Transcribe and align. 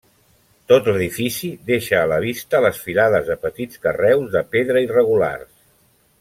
Tot 0.71 0.87
l'edifici 0.93 1.49
deixa 1.67 1.99
a 2.05 2.07
la 2.13 2.17
vista 2.23 2.61
les 2.67 2.79
filades 2.87 3.29
de 3.29 3.37
petits 3.45 3.83
carreus 3.85 4.33
de 4.39 4.43
pedra 4.57 4.85
irregulars. 4.89 5.55